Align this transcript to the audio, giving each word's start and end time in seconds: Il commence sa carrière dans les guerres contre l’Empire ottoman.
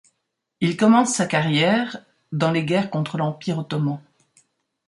Il 0.61 0.77
commence 0.77 1.13
sa 1.13 1.27
carrière 1.27 2.03
dans 2.31 2.49
les 2.49 2.65
guerres 2.65 2.89
contre 2.89 3.19
l’Empire 3.19 3.59
ottoman. 3.59 3.99